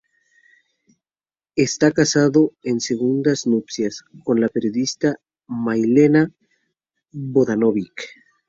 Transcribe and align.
Está 1.55 1.91
casado 1.91 2.53
en 2.63 2.79
segundas 2.79 3.45
nupcias 3.45 4.01
con 4.23 4.41
la 4.41 4.47
periodista 4.47 5.17
Milena 5.47 6.31
Vodanovic. 7.11 8.09